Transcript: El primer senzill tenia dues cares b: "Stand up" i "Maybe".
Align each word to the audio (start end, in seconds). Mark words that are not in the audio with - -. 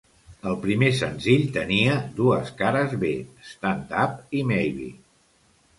El 0.51 0.55
primer 0.61 0.87
senzill 0.99 1.43
tenia 1.59 1.99
dues 2.21 2.49
cares 2.63 2.99
b: 3.05 3.15
"Stand 3.53 3.95
up" 4.07 4.21
i 4.41 4.45
"Maybe". 4.55 4.95